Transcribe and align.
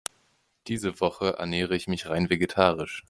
Diese 0.65 0.99
Woche 0.99 1.33
ernähre 1.37 1.75
ich 1.75 1.87
mich 1.87 2.09
rein 2.09 2.31
vegetarisch. 2.31 2.99